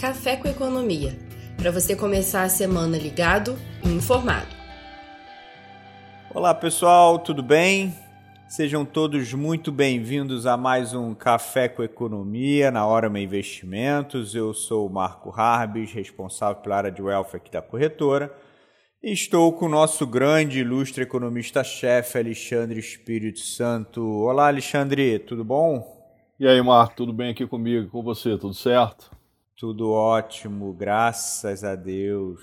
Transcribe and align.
Café 0.00 0.34
com 0.34 0.48
Economia, 0.48 1.14
para 1.58 1.70
você 1.70 1.94
começar 1.94 2.44
a 2.44 2.48
semana 2.48 2.96
ligado 2.96 3.54
e 3.84 3.88
informado. 3.90 4.48
Olá 6.34 6.54
pessoal, 6.54 7.18
tudo 7.18 7.42
bem? 7.42 7.94
Sejam 8.48 8.82
todos 8.82 9.34
muito 9.34 9.70
bem-vindos 9.70 10.46
a 10.46 10.56
mais 10.56 10.94
um 10.94 11.14
Café 11.14 11.68
com 11.68 11.82
Economia 11.82 12.70
na 12.70 12.86
Hora 12.86 13.08
Investimentos. 13.20 14.34
Eu 14.34 14.54
sou 14.54 14.86
o 14.86 14.90
Marco 14.90 15.38
Harbis, 15.38 15.92
responsável 15.92 16.62
pela 16.62 16.76
área 16.78 16.90
de 16.90 17.02
wealth 17.02 17.34
aqui 17.34 17.50
da 17.50 17.60
corretora. 17.60 18.34
E 19.02 19.12
estou 19.12 19.52
com 19.52 19.66
o 19.66 19.68
nosso 19.68 20.06
grande 20.06 20.60
ilustre 20.60 21.02
economista-chefe, 21.02 22.16
Alexandre 22.16 22.80
Espírito 22.80 23.40
Santo. 23.40 24.02
Olá, 24.02 24.46
Alexandre, 24.46 25.18
tudo 25.18 25.44
bom? 25.44 25.86
E 26.40 26.48
aí, 26.48 26.62
Marco, 26.62 26.96
tudo 26.96 27.12
bem 27.12 27.32
aqui 27.32 27.46
comigo, 27.46 27.90
com 27.90 28.02
você, 28.02 28.38
tudo 28.38 28.54
certo? 28.54 29.19
Tudo 29.60 29.90
ótimo, 29.90 30.72
graças 30.72 31.62
a 31.64 31.76
Deus. 31.76 32.40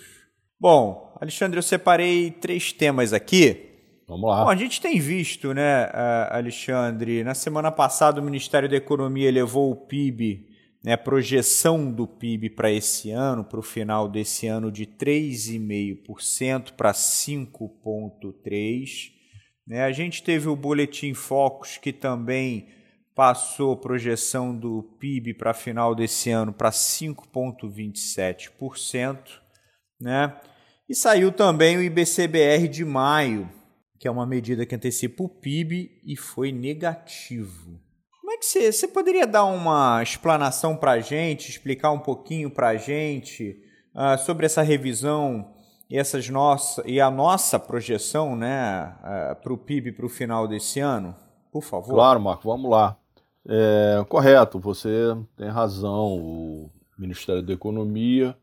Bom, 0.59 1.17
Alexandre, 1.19 1.57
eu 1.57 1.63
separei 1.63 2.29
três 2.29 2.71
temas 2.71 3.11
aqui. 3.11 3.71
Vamos 4.07 4.29
lá. 4.29 4.43
Bom, 4.43 4.51
a 4.51 4.55
gente 4.55 4.79
tem 4.79 4.99
visto, 4.99 5.51
né, 5.51 5.89
Alexandre, 6.29 7.23
na 7.23 7.33
semana 7.33 7.71
passada 7.71 8.21
o 8.21 8.23
Ministério 8.23 8.69
da 8.69 8.75
Economia 8.75 9.27
elevou 9.27 9.71
o 9.71 9.75
PIB, 9.75 10.45
né, 10.83 10.93
a 10.93 10.97
projeção 10.97 11.91
do 11.91 12.05
PIB 12.05 12.51
para 12.51 12.71
esse 12.71 13.09
ano, 13.09 13.43
para 13.43 13.59
o 13.59 13.63
final 13.63 14.07
desse 14.07 14.45
ano, 14.45 14.71
de 14.71 14.85
3,5% 14.85 16.73
para 16.73 16.93
5,3%. 16.93 19.11
Né? 19.65 19.83
A 19.83 19.91
gente 19.91 20.21
teve 20.21 20.47
o 20.47 20.55
Boletim 20.55 21.15
Focus, 21.15 21.77
que 21.77 21.91
também 21.91 22.67
passou 23.17 23.73
a 23.73 23.77
projeção 23.77 24.55
do 24.55 24.83
PIB 24.99 25.33
para 25.33 25.51
final 25.51 25.95
desse 25.95 26.29
ano 26.29 26.53
para 26.53 26.69
5,27%, 26.69 29.17
né? 29.99 30.39
E 30.87 30.93
saiu 30.93 31.31
também 31.31 31.77
o 31.77 31.81
IBCBR 31.81 32.67
de 32.67 32.85
maio, 32.85 33.49
que 33.99 34.07
é 34.07 34.11
uma 34.11 34.27
medida 34.27 34.67
que 34.67 34.75
antecipa 34.75 35.23
o 35.23 35.29
PIB 35.29 35.99
e 36.05 36.15
foi 36.15 36.51
negativo. 36.51 37.81
Como 38.21 38.31
é 38.31 38.37
que 38.37 38.45
você, 38.45 38.71
você 38.71 38.87
poderia 38.87 39.25
dar 39.25 39.45
uma 39.45 40.03
explanação 40.03 40.77
para 40.77 40.91
a 40.91 40.99
gente, 40.99 41.49
explicar 41.49 41.89
um 41.89 41.99
pouquinho 41.99 42.51
para 42.51 42.67
a 42.67 42.77
gente 42.77 43.59
uh, 43.95 44.15
sobre 44.19 44.45
essa 44.45 44.61
revisão 44.61 45.55
e, 45.89 45.97
essas 45.97 46.29
nossa, 46.29 46.83
e 46.85 47.01
a 47.01 47.09
nossa 47.09 47.57
projeção 47.57 48.35
né, 48.35 48.95
uh, 48.99 49.35
para 49.41 49.51
o 49.51 49.57
PIB 49.57 49.93
para 49.93 50.05
o 50.05 50.09
final 50.09 50.47
desse 50.47 50.79
ano? 50.79 51.15
Por 51.51 51.63
favor. 51.63 51.95
Claro, 51.95 52.21
Marco, 52.21 52.47
vamos 52.47 52.69
lá. 52.69 52.95
É, 53.49 54.03
correto, 54.09 54.59
você 54.59 55.15
tem 55.37 55.47
razão. 55.47 56.17
O 56.17 56.71
Ministério 56.97 57.41
da 57.41 57.53
Economia 57.53 58.35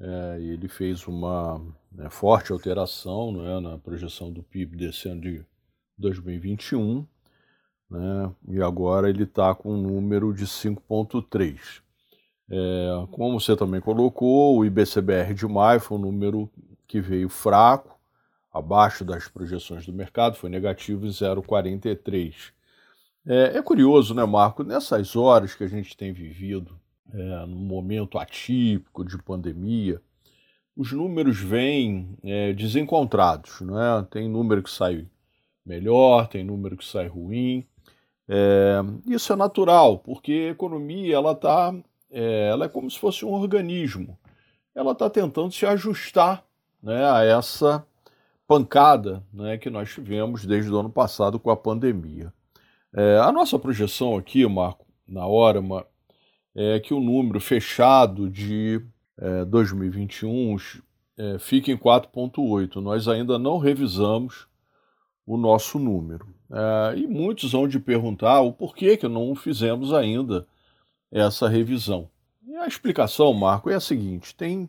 é, 0.00 0.38
ele 0.40 0.68
fez 0.68 1.06
uma 1.06 1.60
né, 1.90 2.08
forte 2.10 2.52
alteração 2.52 3.32
né, 3.32 3.60
na 3.60 3.78
projeção 3.78 4.30
do 4.30 4.42
PIB 4.42 4.76
desse 4.76 5.08
ano 5.08 5.20
de 5.22 5.44
2021, 5.96 7.06
né, 7.90 8.32
e 8.48 8.62
agora 8.62 9.08
ele 9.08 9.24
está 9.24 9.54
com 9.54 9.74
um 9.74 9.80
número 9.80 10.32
de 10.32 10.44
5,3. 10.46 11.82
É, 12.50 13.06
como 13.10 13.40
você 13.40 13.56
também 13.56 13.80
colocou, 13.80 14.58
o 14.58 14.64
IBCBR 14.64 15.34
de 15.34 15.46
maio 15.46 15.80
foi 15.80 15.98
um 15.98 16.02
número 16.02 16.50
que 16.86 17.00
veio 17.00 17.28
fraco, 17.28 17.98
abaixo 18.52 19.04
das 19.04 19.26
projeções 19.28 19.84
do 19.84 19.92
mercado, 19.92 20.36
foi 20.36 20.48
negativo 20.48 21.06
em 21.06 21.10
0,43. 21.10 22.52
É, 23.30 23.58
é, 23.58 23.62
curioso, 23.62 24.14
né, 24.14 24.24
Marco? 24.24 24.64
Nessas 24.64 25.14
horas 25.14 25.54
que 25.54 25.62
a 25.62 25.68
gente 25.68 25.94
tem 25.94 26.14
vivido, 26.14 26.80
é, 27.12 27.44
num 27.44 27.60
momento 27.60 28.18
atípico 28.18 29.04
de 29.04 29.18
pandemia, 29.18 30.00
os 30.74 30.92
números 30.92 31.38
vêm 31.38 32.16
é, 32.24 32.54
desencontrados, 32.54 33.60
não 33.60 33.78
é? 33.78 34.02
Tem 34.04 34.26
número 34.30 34.62
que 34.62 34.70
sai 34.70 35.06
melhor, 35.62 36.26
tem 36.26 36.42
número 36.42 36.74
que 36.74 36.86
sai 36.86 37.06
ruim. 37.06 37.66
É, 38.26 38.78
isso 39.06 39.30
é 39.30 39.36
natural, 39.36 39.98
porque 39.98 40.46
a 40.48 40.52
economia 40.52 41.14
ela 41.14 41.34
tá, 41.34 41.74
é, 42.10 42.48
ela 42.48 42.64
é 42.64 42.68
como 42.68 42.90
se 42.90 42.98
fosse 42.98 43.26
um 43.26 43.32
organismo. 43.32 44.18
Ela 44.74 44.92
está 44.92 45.10
tentando 45.10 45.52
se 45.52 45.66
ajustar 45.66 46.42
né, 46.82 47.04
a 47.10 47.22
essa 47.24 47.86
pancada 48.46 49.22
né, 49.30 49.58
que 49.58 49.68
nós 49.68 49.92
tivemos 49.92 50.46
desde 50.46 50.72
o 50.72 50.78
ano 50.78 50.88
passado 50.88 51.38
com 51.38 51.50
a 51.50 51.56
pandemia. 51.56 52.32
É, 52.94 53.18
a 53.18 53.30
nossa 53.30 53.58
projeção 53.58 54.16
aqui, 54.16 54.46
Marco, 54.46 54.86
na 55.06 55.26
hora, 55.26 55.60
é 56.54 56.80
que 56.80 56.94
o 56.94 57.00
número 57.00 57.40
fechado 57.40 58.28
de 58.28 58.80
é, 59.18 59.44
2021 59.44 60.56
é, 61.16 61.38
fique 61.38 61.70
em 61.70 61.76
4,8. 61.76 62.76
Nós 62.76 63.08
ainda 63.08 63.38
não 63.38 63.58
revisamos 63.58 64.46
o 65.26 65.36
nosso 65.36 65.78
número. 65.78 66.26
É, 66.50 66.98
e 66.98 67.06
muitos 67.06 67.52
vão 67.52 67.68
de 67.68 67.78
perguntar 67.78 68.40
o 68.40 68.52
porquê 68.52 68.96
que 68.96 69.06
não 69.06 69.34
fizemos 69.34 69.92
ainda 69.92 70.46
essa 71.10 71.48
revisão. 71.48 72.08
E 72.46 72.56
a 72.56 72.66
explicação, 72.66 73.32
Marco, 73.34 73.68
é 73.68 73.74
a 73.74 73.80
seguinte: 73.80 74.34
tem 74.34 74.68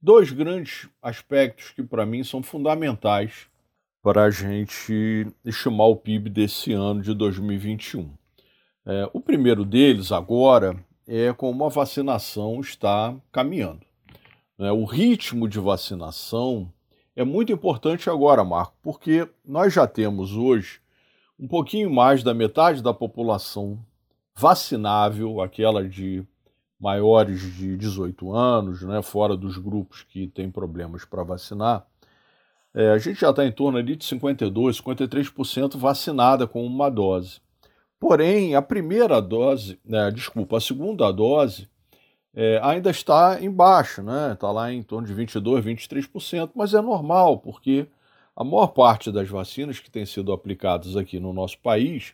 dois 0.00 0.30
grandes 0.30 0.88
aspectos 1.02 1.70
que 1.70 1.82
para 1.82 2.04
mim 2.04 2.22
são 2.22 2.42
fundamentais 2.42 3.48
para 4.04 4.24
a 4.24 4.30
gente 4.30 5.26
estimar 5.42 5.86
o 5.86 5.96
PIB 5.96 6.28
desse 6.28 6.74
ano 6.74 7.00
de 7.00 7.14
2021. 7.14 8.10
É, 8.84 9.08
o 9.14 9.18
primeiro 9.18 9.64
deles, 9.64 10.12
agora, 10.12 10.76
é 11.08 11.32
como 11.32 11.64
a 11.64 11.70
vacinação 11.70 12.60
está 12.60 13.16
caminhando. 13.32 13.80
É, 14.58 14.70
o 14.70 14.84
ritmo 14.84 15.48
de 15.48 15.58
vacinação 15.58 16.70
é 17.16 17.24
muito 17.24 17.50
importante 17.50 18.10
agora, 18.10 18.44
Marco, 18.44 18.74
porque 18.82 19.26
nós 19.42 19.72
já 19.72 19.86
temos 19.86 20.36
hoje 20.36 20.80
um 21.40 21.48
pouquinho 21.48 21.90
mais 21.90 22.22
da 22.22 22.34
metade 22.34 22.82
da 22.82 22.92
população 22.92 23.78
vacinável, 24.36 25.40
aquela 25.40 25.88
de 25.88 26.22
maiores 26.78 27.40
de 27.54 27.74
18 27.78 28.34
anos, 28.34 28.82
né, 28.82 29.00
fora 29.00 29.34
dos 29.34 29.56
grupos 29.56 30.02
que 30.02 30.26
têm 30.26 30.50
problemas 30.50 31.06
para 31.06 31.22
vacinar, 31.22 31.86
é, 32.74 32.90
a 32.90 32.98
gente 32.98 33.20
já 33.20 33.30
está 33.30 33.46
em 33.46 33.52
torno 33.52 33.78
ali 33.78 33.94
de 33.94 34.04
52%, 34.04 34.82
53% 34.82 35.76
vacinada 35.76 36.46
com 36.46 36.66
uma 36.66 36.90
dose. 36.90 37.40
Porém, 38.00 38.54
a 38.54 38.60
primeira 38.60 39.20
dose, 39.22 39.78
né, 39.84 40.10
desculpa, 40.10 40.56
a 40.56 40.60
segunda 40.60 41.10
dose 41.12 41.68
é, 42.34 42.58
ainda 42.62 42.90
está 42.90 43.38
em 43.40 43.50
baixo, 43.50 44.02
né? 44.02 44.32
Está 44.32 44.50
lá 44.50 44.72
em 44.72 44.82
torno 44.82 45.06
de 45.06 45.14
22%, 45.14 45.62
23%, 45.62 46.50
mas 46.54 46.74
é 46.74 46.80
normal, 46.80 47.38
porque 47.38 47.86
a 48.36 48.42
maior 48.42 48.68
parte 48.68 49.12
das 49.12 49.28
vacinas 49.28 49.78
que 49.78 49.90
têm 49.90 50.04
sido 50.04 50.32
aplicadas 50.32 50.96
aqui 50.96 51.20
no 51.20 51.32
nosso 51.32 51.58
país 51.60 52.12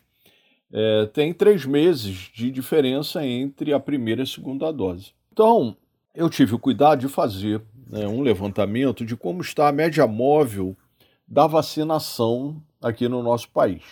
é, 0.71 1.07
tem 1.07 1.33
três 1.33 1.65
meses 1.65 2.29
de 2.33 2.51
diferença 2.51 3.25
entre 3.25 3.73
a 3.73 3.79
primeira 3.79 4.21
e 4.21 4.23
a 4.23 4.27
segunda 4.27 4.71
dose. 4.71 5.13
Então, 5.33 5.75
eu 6.13 6.29
tive 6.29 6.53
o 6.53 6.59
cuidado 6.59 6.99
de 6.99 7.07
fazer 7.07 7.61
né, 7.91 8.07
um 8.07 8.21
levantamento 8.21 9.05
de 9.05 9.17
como 9.17 9.41
está 9.41 9.67
a 9.67 9.71
média 9.71 10.07
móvel 10.07 10.75
da 11.27 11.45
vacinação 11.45 12.63
aqui 12.81 13.09
no 13.09 13.21
nosso 13.21 13.49
país. 13.49 13.83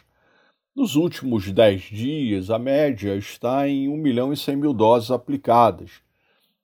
Nos 0.73 0.95
últimos 0.95 1.51
10 1.51 1.81
dias, 1.81 2.49
a 2.49 2.57
média 2.57 3.15
está 3.15 3.67
em 3.67 3.89
1 3.89 3.97
milhão 3.97 4.31
e 4.31 4.38
100 4.38 4.55
mil 4.55 4.73
doses 4.73 5.11
aplicadas. 5.11 6.01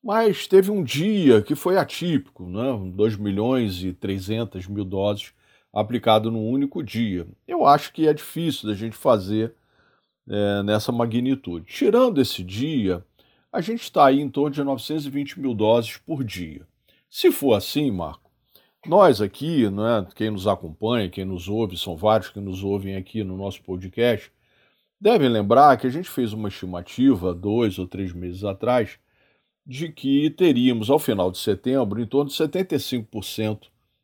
Mas 0.01 0.47
teve 0.47 0.71
um 0.71 0.83
dia 0.83 1.41
que 1.41 1.55
foi 1.55 1.77
atípico, 1.77 2.47
né? 2.47 2.79
2 2.93 3.17
milhões 3.17 3.83
e 3.83 3.91
300 3.91 4.67
mil 4.67 4.85
doses 4.85 5.33
aplicado 5.73 6.31
num 6.31 6.47
único 6.47 6.81
dia. 6.81 7.27
Eu 7.45 7.65
acho 7.65 7.91
que 7.91 8.07
é 8.07 8.13
difícil 8.13 8.69
da 8.69 8.75
gente 8.75 8.95
fazer 8.95 9.53
é, 10.29 10.63
nessa 10.63 10.91
magnitude. 10.91 11.65
Tirando 11.65 12.21
esse 12.21 12.43
dia, 12.43 13.03
a 13.51 13.59
gente 13.59 13.81
está 13.81 14.05
aí 14.05 14.21
em 14.21 14.29
torno 14.29 14.51
de 14.51 14.63
920 14.63 15.39
mil 15.41 15.53
doses 15.53 15.97
por 15.97 16.23
dia. 16.23 16.65
Se 17.17 17.31
for 17.31 17.53
assim, 17.53 17.91
Marco, 17.91 18.29
nós 18.85 19.21
aqui, 19.21 19.69
né, 19.69 20.05
quem 20.13 20.29
nos 20.29 20.47
acompanha, 20.47 21.09
quem 21.09 21.23
nos 21.23 21.47
ouve, 21.47 21.77
são 21.77 21.95
vários 21.95 22.29
que 22.29 22.41
nos 22.41 22.61
ouvem 22.61 22.97
aqui 22.97 23.23
no 23.23 23.37
nosso 23.37 23.63
podcast, 23.63 24.29
devem 24.99 25.29
lembrar 25.29 25.77
que 25.77 25.87
a 25.87 25.89
gente 25.89 26.09
fez 26.09 26.33
uma 26.33 26.49
estimativa 26.49 27.33
dois 27.33 27.79
ou 27.79 27.87
três 27.87 28.11
meses 28.11 28.43
atrás 28.43 28.99
de 29.65 29.87
que 29.93 30.29
teríamos, 30.29 30.89
ao 30.89 30.99
final 30.99 31.31
de 31.31 31.37
setembro, 31.37 32.01
em 32.01 32.05
torno 32.05 32.29
de 32.29 32.35
75% 32.35 33.61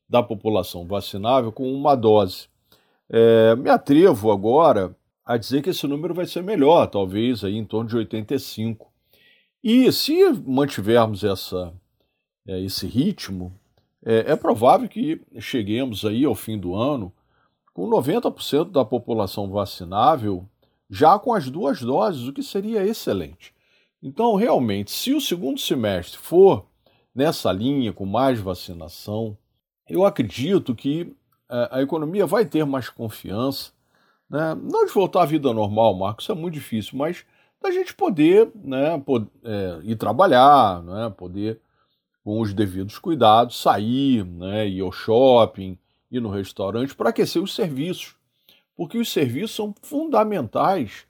da 0.08 0.24
população 0.24 0.88
vacinável 0.88 1.52
com 1.52 1.70
uma 1.70 1.96
dose. 1.96 2.48
É, 3.10 3.58
me 3.58 3.70
atrevo 3.70 4.32
agora 4.32 4.96
a 5.26 5.36
dizer 5.36 5.62
que 5.62 5.72
esse 5.72 5.86
número 5.86 6.14
vai 6.14 6.26
ser 6.26 6.44
melhor, 6.44 6.88
talvez 6.88 7.44
aí 7.44 7.58
em 7.58 7.66
torno 7.66 7.90
de 7.90 7.98
85%. 7.98 8.78
E 9.62 9.92
se 9.92 10.16
mantivermos 10.46 11.26
essa 11.26 11.74
é, 12.48 12.60
esse 12.62 12.88
ritmo, 12.88 13.54
é, 14.04 14.32
é, 14.32 14.36
provável 14.36 14.90
que 14.90 15.22
cheguemos 15.40 16.06
aí 16.06 16.26
ao 16.26 16.36
fim 16.36 16.58
do 16.58 16.76
ano 16.76 17.14
com 17.74 17.90
90% 17.90 18.72
da 18.72 18.84
população 18.84 19.50
vacinável 19.50 20.46
já 20.90 21.18
com 21.18 21.34
as 21.34 21.50
duas 21.50 21.82
doses, 21.82 22.28
o 22.28 22.34
que 22.34 22.44
seria 22.44 22.86
excelente. 22.86 23.54
Então, 24.04 24.36
realmente, 24.36 24.92
se 24.92 25.14
o 25.14 25.22
segundo 25.22 25.60
semestre 25.60 26.18
for 26.18 26.66
nessa 27.16 27.52
linha, 27.52 27.94
com 27.94 28.06
mais 28.06 28.40
vacinação, 28.40 29.38
eu 29.88 30.06
acredito 30.06 30.76
que 30.76 31.16
é, 31.50 31.70
a 31.72 31.82
economia 31.82 32.26
vai 32.26 32.46
ter 32.46 32.66
mais 32.66 32.90
confiança. 32.90 33.72
Né? 34.30 34.56
Não 34.56 34.86
de 34.86 34.92
voltar 34.92 35.24
à 35.24 35.26
vida 35.26 35.54
normal, 35.54 35.94
Marcos, 35.96 36.30
é 36.30 36.34
muito 36.34 36.56
difícil, 36.56 36.98
mas 36.98 37.26
da 37.62 37.72
gente 37.72 37.94
poder, 37.94 38.50
né, 38.56 38.98
poder 39.00 39.30
é, 39.44 39.80
ir 39.84 39.96
trabalhar, 39.96 40.82
né, 40.82 41.14
poder, 41.16 41.60
com 42.24 42.40
os 42.40 42.54
devidos 42.54 43.00
cuidados, 43.00 43.62
sair, 43.62 44.24
né, 44.26 44.68
ir 44.68 44.82
ao 44.82 44.92
shopping, 44.92 45.78
ir 46.12 46.20
no 46.20 46.30
restaurante 46.30 46.96
para 46.96 47.10
aquecer 47.10 47.42
os 47.42 47.56
serviços. 47.56 48.16
Porque 48.76 48.98
os 48.98 49.12
serviços 49.12 49.56
são 49.56 49.74
fundamentais 49.82 51.06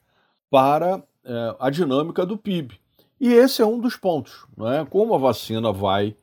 para 0.49 1.03
é, 1.23 1.55
a 1.59 1.69
dinâmica 1.69 2.25
do 2.25 2.37
PIB. 2.37 2.79
E 3.19 3.31
esse 3.31 3.61
é 3.61 3.65
um 3.65 3.79
dos 3.79 3.95
pontos, 3.95 4.45
né? 4.57 4.85
como 4.89 5.13
a 5.13 5.17
vacina 5.17 5.71
vai 5.71 6.15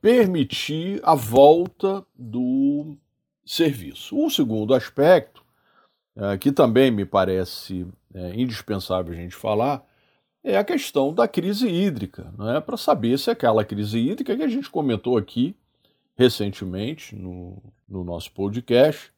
permitir 0.00 1.00
a 1.02 1.14
volta 1.14 2.04
do 2.14 2.96
serviço. 3.44 4.16
O 4.16 4.30
segundo 4.30 4.72
aspecto, 4.72 5.42
é, 6.16 6.38
que 6.38 6.52
também 6.52 6.90
me 6.90 7.04
parece 7.04 7.86
é, 8.14 8.40
indispensável 8.40 9.12
a 9.12 9.16
gente 9.16 9.34
falar, 9.34 9.84
é 10.44 10.58
a 10.58 10.62
questão 10.62 11.12
da 11.12 11.26
crise 11.26 11.66
hídrica, 11.66 12.32
é 12.54 12.60
para 12.60 12.76
saber 12.76 13.18
se 13.18 13.30
aquela 13.30 13.64
crise 13.64 13.98
hídrica 13.98 14.36
que 14.36 14.42
a 14.42 14.48
gente 14.48 14.68
comentou 14.68 15.16
aqui 15.16 15.56
recentemente 16.14 17.16
no, 17.16 17.62
no 17.88 18.04
nosso 18.04 18.30
podcast, 18.32 19.10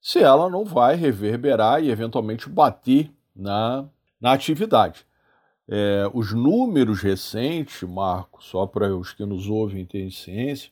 se 0.00 0.20
ela 0.20 0.48
não 0.48 0.64
vai 0.64 0.94
reverberar 0.94 1.82
e 1.82 1.90
eventualmente 1.90 2.48
bater 2.48 3.10
na, 3.34 3.86
na 4.20 4.32
atividade. 4.32 5.04
É, 5.68 6.10
os 6.14 6.32
números 6.32 7.00
recentes, 7.00 7.82
Marco, 7.82 8.42
só 8.42 8.66
para 8.66 8.96
os 8.96 9.12
que 9.12 9.24
nos 9.24 9.48
ouvem 9.48 9.84
terem 9.84 10.10
ciência, 10.10 10.70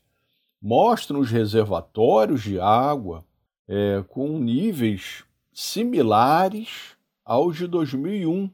mostram 0.61 1.21
os 1.21 1.31
reservatórios 1.31 2.43
de 2.43 2.59
água 2.59 3.25
é, 3.69 4.03
com 4.09 4.39
níveis 4.39 5.25
similares 5.53 6.97
aos 7.25 7.57
de 7.57 7.67
2001, 7.67 8.51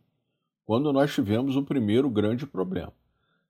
quando 0.65 0.93
nós 0.93 1.13
tivemos 1.13 1.57
o 1.57 1.63
primeiro 1.63 2.09
grande 2.09 2.47
problema. 2.47 2.93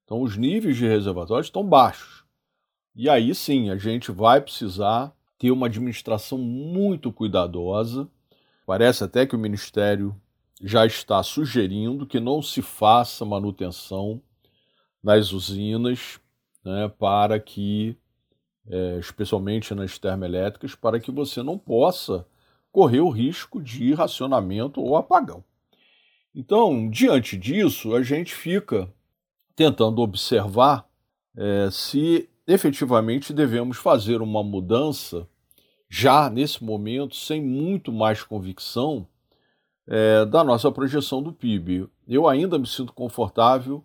Então, 0.05 0.21
os 0.23 0.37
níveis 0.37 0.77
de 0.77 0.87
reservatórios 0.87 1.47
estão 1.47 1.65
baixos. 1.65 2.25
E 2.95 3.09
aí 3.09 3.35
sim, 3.35 3.71
a 3.71 3.77
gente 3.77 4.13
vai 4.13 4.41
precisar 4.41 5.13
ter 5.39 5.51
uma 5.51 5.67
administração 5.67 6.39
muito 6.39 7.13
cuidadosa. 7.13 8.09
Parece 8.67 9.05
até 9.05 9.27
que 9.27 9.35
o 9.35 9.39
Ministério 9.39 10.15
já 10.61 10.87
está 10.87 11.23
sugerindo 11.23 12.07
que 12.07 12.21
não 12.21 12.41
se 12.41 12.63
faça 12.63 13.25
manutenção 13.25 14.23
nas 15.03 15.33
usinas 15.33 16.21
né, 16.65 16.89
para 16.99 17.39
que, 17.39 17.97
é, 18.67 18.99
especialmente 18.99 19.75
nas 19.75 19.99
termoelétricas, 19.99 20.75
para 20.75 20.99
que 20.99 21.11
você 21.11 21.43
não 21.43 21.59
possa 21.59 22.27
correr 22.73 23.01
o 23.01 23.11
risco 23.11 23.63
de 23.63 23.93
racionamento 23.93 24.81
ou 24.81 24.97
apagão. 24.97 25.45
Então, 26.35 26.91
diante 26.91 27.37
disso, 27.37 27.95
a 27.95 28.03
gente 28.03 28.35
fica 28.35 28.93
tentando 29.55 30.03
observar 30.03 30.89
é, 31.37 31.69
se 31.71 32.29
efetivamente 32.47 33.33
devemos 33.33 33.77
fazer 33.77 34.21
uma 34.21 34.43
mudança 34.43 35.29
já 35.89 36.29
nesse 36.29 36.65
momento, 36.65 37.15
sem 37.15 37.41
muito 37.41 37.93
mais 37.93 38.23
convicção, 38.23 39.07
é, 39.87 40.25
da 40.25 40.43
nossa 40.43 40.73
projeção 40.73 41.23
do 41.23 41.33
PIB. 41.33 41.89
Eu 42.09 42.27
ainda 42.27 42.59
me 42.59 42.67
sinto 42.67 42.93
confortável 42.93 43.85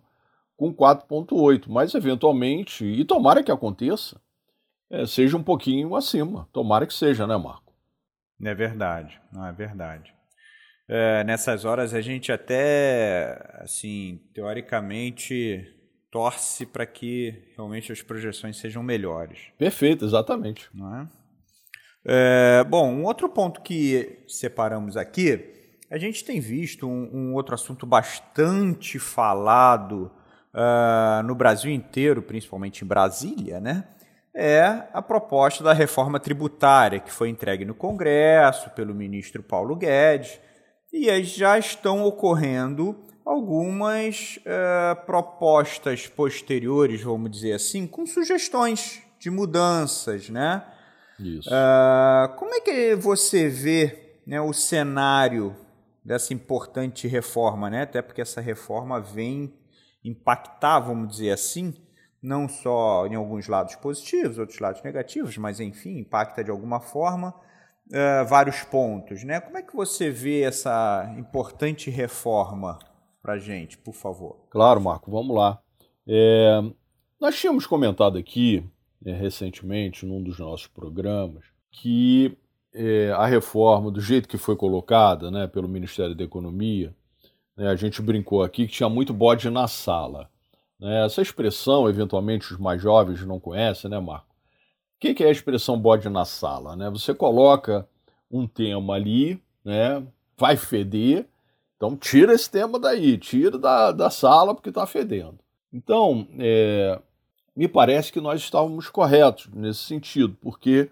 com 0.56 0.74
4,8, 0.74 1.66
mas 1.68 1.94
eventualmente, 1.94 2.84
e 2.84 3.04
tomara 3.04 3.42
que 3.42 3.52
aconteça, 3.52 4.20
é, 4.90 5.06
seja 5.06 5.36
um 5.36 5.42
pouquinho 5.42 5.94
acima. 5.94 6.48
Tomara 6.52 6.86
que 6.86 6.94
seja, 6.94 7.26
né, 7.26 7.36
Marco? 7.36 7.72
É 8.42 8.54
verdade, 8.54 9.20
não 9.32 9.46
é 9.46 9.52
verdade. 9.52 10.12
É, 10.92 11.22
nessas 11.22 11.64
horas 11.64 11.94
a 11.94 12.00
gente 12.00 12.32
até, 12.32 13.38
assim, 13.60 14.20
teoricamente 14.34 15.72
torce 16.10 16.66
para 16.66 16.84
que 16.84 17.32
realmente 17.54 17.92
as 17.92 18.02
projeções 18.02 18.56
sejam 18.56 18.82
melhores. 18.82 19.38
Perfeito, 19.56 20.04
exatamente. 20.04 20.68
Não 20.74 20.96
é? 20.96 21.08
É, 22.04 22.64
bom, 22.64 22.92
um 22.92 23.04
outro 23.04 23.28
ponto 23.28 23.60
que 23.60 24.18
separamos 24.26 24.96
aqui 24.96 25.58
a 25.88 25.96
gente 25.96 26.24
tem 26.24 26.40
visto 26.40 26.88
um, 26.88 27.10
um 27.12 27.34
outro 27.34 27.54
assunto 27.54 27.86
bastante 27.86 28.98
falado 28.98 30.10
uh, 30.54 31.22
no 31.24 31.36
Brasil 31.36 31.70
inteiro, 31.70 32.20
principalmente 32.20 32.84
em 32.84 32.86
Brasília, 32.86 33.60
né? 33.60 33.84
É 34.34 34.88
a 34.92 35.02
proposta 35.02 35.62
da 35.62 35.72
reforma 35.72 36.18
tributária 36.18 37.00
que 37.00 37.12
foi 37.12 37.28
entregue 37.28 37.64
no 37.64 37.74
Congresso 37.74 38.70
pelo 38.70 38.94
ministro 38.94 39.42
Paulo 39.42 39.74
Guedes 39.74 40.38
e 40.92 41.22
já 41.22 41.58
estão 41.58 42.04
ocorrendo 42.04 42.96
algumas 43.24 44.38
uh, 44.38 45.06
propostas 45.06 46.06
posteriores, 46.08 47.02
vamos 47.02 47.30
dizer 47.30 47.52
assim, 47.52 47.86
com 47.86 48.04
sugestões 48.04 49.02
de 49.18 49.30
mudanças, 49.30 50.28
né? 50.28 50.64
Isso. 51.18 51.48
Uh, 51.48 52.34
como 52.36 52.54
é 52.54 52.60
que 52.60 52.96
você 52.96 53.48
vê 53.48 54.16
né, 54.26 54.40
o 54.40 54.52
cenário 54.52 55.54
dessa 56.04 56.34
importante 56.34 57.06
reforma, 57.06 57.70
né? 57.70 57.82
Até 57.82 58.02
porque 58.02 58.22
essa 58.22 58.40
reforma 58.40 59.00
vem 59.00 59.54
impactar, 60.02 60.80
vamos 60.80 61.10
dizer 61.10 61.30
assim, 61.30 61.74
não 62.22 62.48
só 62.48 63.06
em 63.06 63.14
alguns 63.14 63.46
lados 63.48 63.74
positivos, 63.76 64.38
outros 64.38 64.58
lados 64.58 64.82
negativos, 64.82 65.36
mas 65.36 65.60
enfim, 65.60 65.98
impacta 65.98 66.42
de 66.42 66.50
alguma 66.50 66.80
forma 66.80 67.34
uh, 67.90 68.26
vários 68.26 68.62
pontos, 68.62 69.22
né? 69.24 69.40
Como 69.40 69.58
é 69.58 69.62
que 69.62 69.74
você 69.74 70.10
vê 70.10 70.42
essa 70.42 71.14
importante 71.18 71.90
reforma 71.90 72.78
para 73.22 73.38
gente, 73.38 73.76
por 73.76 73.94
favor? 73.94 74.36
Claro, 74.50 74.80
Marco, 74.80 75.10
vamos 75.10 75.36
lá. 75.36 75.60
É, 76.06 76.60
nós 77.20 77.38
tínhamos 77.38 77.66
comentado 77.66 78.16
aqui 78.16 78.64
é, 79.04 79.12
recentemente, 79.12 80.06
num 80.06 80.22
dos 80.22 80.38
nossos 80.38 80.66
programas, 80.66 81.44
que 81.70 82.36
é, 82.74 83.10
a 83.12 83.26
reforma 83.26 83.90
do 83.90 84.00
jeito 84.00 84.28
que 84.28 84.38
foi 84.38 84.56
colocada 84.56 85.30
né, 85.30 85.46
pelo 85.46 85.68
Ministério 85.68 86.14
da 86.14 86.24
Economia, 86.24 86.94
né, 87.56 87.68
a 87.68 87.76
gente 87.76 88.00
brincou 88.00 88.42
aqui 88.42 88.66
que 88.66 88.72
tinha 88.72 88.88
muito 88.88 89.12
bode 89.12 89.48
na 89.50 89.66
sala. 89.66 90.30
Né? 90.78 91.04
Essa 91.04 91.22
expressão, 91.22 91.88
eventualmente, 91.88 92.52
os 92.52 92.58
mais 92.58 92.80
jovens 92.80 93.24
não 93.24 93.40
conhecem, 93.40 93.90
né, 93.90 93.98
Marco? 93.98 94.29
O 95.00 95.06
que, 95.08 95.14
que 95.14 95.24
é 95.24 95.28
a 95.28 95.32
expressão 95.32 95.80
bode 95.80 96.10
na 96.10 96.26
sala? 96.26 96.76
Né? 96.76 96.90
Você 96.90 97.14
coloca 97.14 97.88
um 98.30 98.46
tema 98.46 98.92
ali, 98.92 99.42
né, 99.64 100.06
vai 100.36 100.58
feder, 100.58 101.26
então 101.74 101.96
tira 101.96 102.34
esse 102.34 102.50
tema 102.50 102.78
daí, 102.78 103.16
tira 103.16 103.56
da, 103.56 103.92
da 103.92 104.10
sala 104.10 104.54
porque 104.54 104.68
está 104.68 104.86
fedendo. 104.86 105.38
Então, 105.72 106.28
é, 106.38 107.00
me 107.56 107.66
parece 107.66 108.12
que 108.12 108.20
nós 108.20 108.42
estávamos 108.42 108.90
corretos 108.90 109.48
nesse 109.54 109.80
sentido, 109.80 110.36
porque 110.38 110.90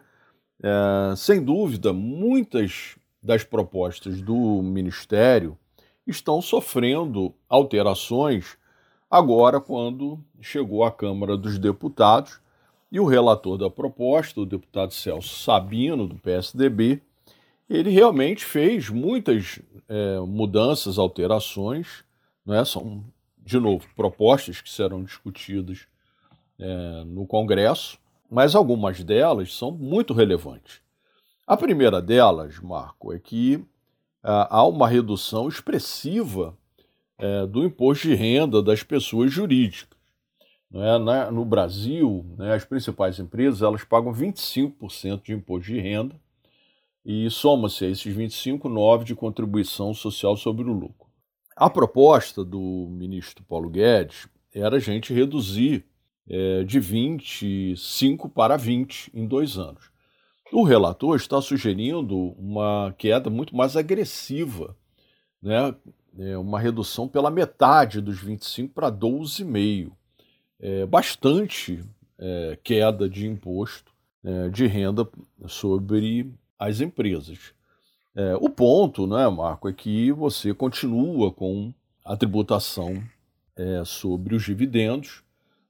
é, 0.62 1.14
sem 1.14 1.44
dúvida, 1.44 1.92
muitas 1.92 2.96
das 3.22 3.44
propostas 3.44 4.22
do 4.22 4.62
Ministério 4.62 5.54
estão 6.06 6.40
sofrendo 6.40 7.34
alterações 7.46 8.56
agora, 9.10 9.60
quando 9.60 10.18
chegou 10.40 10.82
à 10.82 10.90
Câmara 10.90 11.36
dos 11.36 11.58
Deputados 11.58 12.40
e 12.90 12.98
o 12.98 13.04
relator 13.04 13.58
da 13.58 13.68
proposta, 13.68 14.40
o 14.40 14.46
deputado 14.46 14.92
Celso 14.94 15.42
Sabino, 15.42 16.06
do 16.06 16.16
PSDB, 16.16 17.02
ele 17.68 17.90
realmente 17.90 18.44
fez 18.44 18.88
muitas 18.88 19.60
é, 19.88 20.18
mudanças, 20.20 20.98
alterações, 20.98 22.02
não 22.44 22.54
é? 22.54 22.64
são, 22.64 23.04
de 23.38 23.58
novo, 23.58 23.86
propostas 23.94 24.60
que 24.60 24.70
serão 24.70 25.04
discutidas 25.04 25.86
é, 26.58 27.04
no 27.04 27.26
Congresso, 27.26 27.98
mas 28.30 28.54
algumas 28.54 29.02
delas 29.04 29.54
são 29.54 29.70
muito 29.70 30.14
relevantes. 30.14 30.80
A 31.46 31.56
primeira 31.56 32.00
delas, 32.00 32.58
Marco, 32.58 33.12
é 33.12 33.18
que 33.18 33.64
ah, 34.22 34.48
há 34.50 34.66
uma 34.66 34.86
redução 34.86 35.48
expressiva 35.48 36.56
é, 37.16 37.46
do 37.46 37.64
imposto 37.64 38.08
de 38.08 38.14
renda 38.14 38.62
das 38.62 38.82
pessoas 38.82 39.32
jurídicas. 39.32 39.97
É? 40.72 40.98
Na, 40.98 41.30
no 41.30 41.44
Brasil, 41.44 42.24
né, 42.36 42.54
as 42.54 42.64
principais 42.64 43.18
empresas 43.18 43.62
elas 43.62 43.84
pagam 43.84 44.12
25% 44.12 45.22
de 45.22 45.32
imposto 45.32 45.72
de 45.72 45.80
renda 45.80 46.14
e 47.04 47.30
soma-se 47.30 47.86
a 47.86 47.88
esses 47.88 48.14
25, 48.14 48.68
9 48.68 49.04
de 49.04 49.14
contribuição 49.14 49.94
social 49.94 50.36
sobre 50.36 50.68
o 50.68 50.72
lucro. 50.72 51.08
A 51.56 51.70
proposta 51.70 52.44
do 52.44 52.86
ministro 52.90 53.42
Paulo 53.44 53.70
Guedes 53.70 54.28
era 54.54 54.76
a 54.76 54.80
gente 54.80 55.12
reduzir 55.14 55.86
é, 56.28 56.62
de 56.64 56.78
25 56.78 58.28
para 58.28 58.56
20 58.56 59.10
em 59.14 59.26
dois 59.26 59.56
anos. 59.56 59.90
O 60.52 60.62
relator 60.62 61.16
está 61.16 61.40
sugerindo 61.40 62.16
uma 62.38 62.94
queda 62.96 63.30
muito 63.30 63.56
mais 63.56 63.76
agressiva, 63.76 64.76
né, 65.42 65.74
é, 66.18 66.36
uma 66.36 66.60
redução 66.60 67.08
pela 67.08 67.30
metade 67.30 68.00
dos 68.00 68.18
25 68.18 68.74
para 68.74 68.90
12,5. 68.90 69.92
É, 70.60 70.84
bastante 70.86 71.84
é, 72.18 72.58
queda 72.62 73.08
de 73.08 73.26
imposto 73.26 73.92
é, 74.24 74.48
de 74.48 74.66
renda 74.66 75.08
sobre 75.46 76.32
as 76.58 76.80
empresas. 76.80 77.54
É, 78.14 78.34
o 78.36 78.50
ponto, 78.50 79.06
né, 79.06 79.28
Marco, 79.28 79.68
é 79.68 79.72
que 79.72 80.10
você 80.10 80.52
continua 80.52 81.32
com 81.32 81.72
a 82.04 82.16
tributação 82.16 83.00
é, 83.56 83.84
sobre 83.84 84.34
os 84.34 84.42
dividendos. 84.42 85.22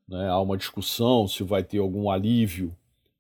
Né? 0.09 0.28
Há 0.28 0.40
uma 0.40 0.57
discussão 0.57 1.28
se 1.28 1.42
vai 1.42 1.62
ter 1.62 1.78
algum 1.78 2.11
alívio 2.11 2.75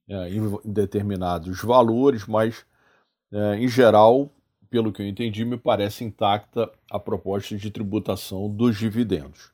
é, 0.08 0.30
em 0.30 0.58
determinados 0.64 1.60
valores, 1.62 2.26
mas, 2.26 2.64
em 3.58 3.68
geral, 3.68 4.30
pelo 4.70 4.90
que 4.90 5.02
eu 5.02 5.06
entendi, 5.06 5.44
me 5.44 5.58
parece 5.58 6.02
intacta 6.02 6.70
a 6.90 6.98
proposta 6.98 7.54
de 7.54 7.70
tributação 7.70 8.48
dos 8.48 8.78
dividendos. 8.78 9.50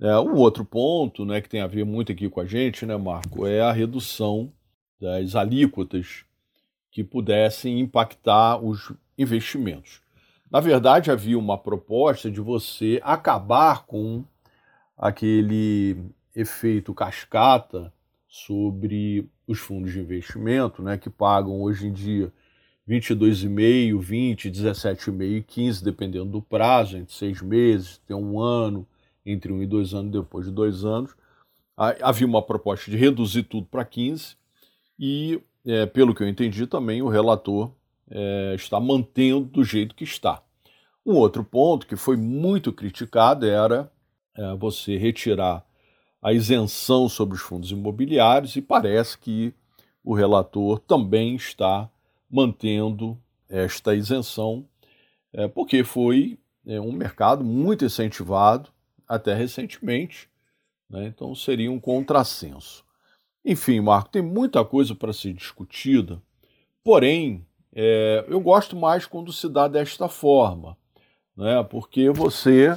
É, 0.00 0.14
outro 0.16 0.64
ponto 0.64 1.24
né, 1.24 1.40
que 1.40 1.48
tem 1.48 1.60
a 1.60 1.66
ver 1.66 1.84
muito 1.84 2.12
aqui 2.12 2.28
com 2.28 2.40
a 2.40 2.46
gente, 2.46 2.84
né, 2.84 2.96
Marco, 2.96 3.46
é 3.46 3.62
a 3.62 3.72
redução 3.72 4.52
das 5.00 5.34
alíquotas 5.34 6.24
que 6.90 7.02
pudessem 7.02 7.80
impactar 7.80 8.62
os 8.62 8.92
investimentos. 9.16 10.00
Na 10.50 10.60
verdade, 10.60 11.10
havia 11.10 11.38
uma 11.38 11.56
proposta 11.56 12.30
de 12.30 12.40
você 12.40 13.00
acabar 13.02 13.86
com 13.86 14.24
aquele 14.96 15.96
efeito 16.34 16.92
cascata 16.94 17.92
sobre 18.28 19.28
os 19.46 19.58
fundos 19.58 19.92
de 19.92 20.00
investimento, 20.00 20.82
né, 20.82 20.98
que 20.98 21.08
pagam 21.08 21.62
hoje 21.62 21.86
em 21.86 21.92
dia 21.92 22.30
22,5, 22.88 23.98
20, 23.98 24.50
17,5 24.50 25.22
e 25.22 25.42
15, 25.42 25.82
dependendo 25.82 26.26
do 26.26 26.42
prazo, 26.42 26.98
entre 26.98 27.14
seis 27.14 27.40
meses, 27.40 27.98
tem 28.06 28.16
um 28.16 28.38
ano, 28.38 28.86
entre 29.26 29.52
um 29.52 29.60
e 29.60 29.66
dois 29.66 29.92
anos, 29.92 30.12
depois 30.12 30.46
de 30.46 30.52
dois 30.52 30.84
anos. 30.84 31.14
Havia 31.76 32.26
uma 32.26 32.40
proposta 32.40 32.90
de 32.90 32.96
reduzir 32.96 33.42
tudo 33.42 33.66
para 33.66 33.84
15 33.84 34.36
e, 34.98 35.42
é, 35.66 35.84
pelo 35.84 36.14
que 36.14 36.22
eu 36.22 36.28
entendi, 36.28 36.66
também 36.66 37.02
o 37.02 37.08
relator 37.08 37.70
é, 38.10 38.54
está 38.54 38.80
mantendo 38.80 39.44
do 39.44 39.64
jeito 39.64 39.94
que 39.94 40.04
está. 40.04 40.42
Um 41.04 41.14
outro 41.14 41.44
ponto 41.44 41.86
que 41.86 41.96
foi 41.96 42.16
muito 42.16 42.72
criticado 42.72 43.44
era 43.44 43.92
é, 44.34 44.54
você 44.54 44.96
retirar 44.96 45.66
a 46.22 46.32
isenção 46.32 47.08
sobre 47.08 47.36
os 47.36 47.42
fundos 47.42 47.70
imobiliários 47.70 48.56
e 48.56 48.62
parece 48.62 49.18
que 49.18 49.52
o 50.02 50.14
relator 50.14 50.78
também 50.78 51.34
está 51.34 51.90
mantendo 52.30 53.18
esta 53.48 53.94
isenção, 53.94 54.66
é, 55.32 55.46
porque 55.46 55.84
foi 55.84 56.38
é, 56.66 56.80
um 56.80 56.92
mercado 56.92 57.44
muito 57.44 57.84
incentivado 57.84 58.70
até 59.06 59.34
recentemente, 59.34 60.28
né? 60.88 61.06
então 61.06 61.34
seria 61.34 61.70
um 61.70 61.80
contrassenso. 61.80 62.84
Enfim, 63.44 63.80
Marco, 63.80 64.10
tem 64.10 64.22
muita 64.22 64.64
coisa 64.64 64.94
para 64.94 65.12
ser 65.12 65.32
discutida, 65.32 66.20
porém, 66.82 67.46
é, 67.72 68.24
eu 68.28 68.40
gosto 68.40 68.74
mais 68.74 69.06
quando 69.06 69.32
se 69.32 69.48
dá 69.48 69.68
desta 69.68 70.08
forma, 70.08 70.76
né? 71.36 71.62
porque 71.62 72.10
você 72.10 72.76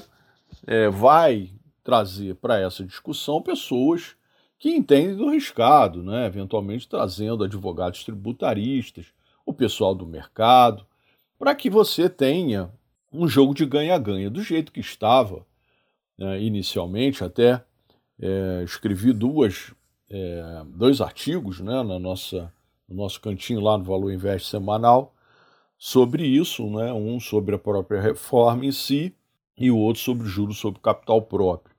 é, 0.68 0.90
vai 0.90 1.52
trazer 1.84 2.36
para 2.36 2.60
essa 2.60 2.84
discussão 2.84 3.42
pessoas 3.42 4.16
que 4.60 4.70
entendem 4.70 5.16
do 5.16 5.30
riscado, 5.30 6.04
né? 6.04 6.26
eventualmente 6.26 6.88
trazendo 6.88 7.44
advogados 7.44 8.04
tributaristas, 8.04 9.08
o 9.46 9.54
pessoal 9.54 9.96
do 9.96 10.06
mercado, 10.06 10.86
para 11.40 11.56
que 11.56 11.70
você 11.70 12.10
tenha 12.10 12.70
um 13.12 13.28
jogo 13.28 13.56
de 13.56 13.66
ganha-ganha, 13.66 14.30
do 14.30 14.44
jeito 14.44 14.72
que 14.72 14.82
estava 14.82 15.48
né? 16.20 16.42
inicialmente, 16.42 17.24
até 17.24 17.64
é, 18.22 18.62
escrevi 18.64 19.14
duas, 19.14 19.74
é, 20.10 20.64
dois 20.68 21.00
artigos 21.00 21.62
né? 21.62 21.82
na 21.82 21.98
nossa 21.98 22.52
no 22.88 22.96
nosso 22.96 23.22
cantinho 23.22 23.62
lá 23.62 23.78
no 23.78 23.84
Valor 23.84 24.12
Invest 24.12 24.50
semanal, 24.50 25.14
sobre 25.78 26.26
isso, 26.26 26.68
né? 26.72 26.92
um 26.92 27.20
sobre 27.20 27.56
a 27.56 27.60
própria 27.60 28.02
reforma 28.02 28.66
em 28.66 28.72
si 28.72 29.16
e 29.56 29.70
o 29.70 29.78
outro 29.78 30.02
sobre 30.02 30.28
juros 30.28 30.58
sobre 30.58 30.82
capital 30.82 31.22
próprio. 31.22 31.76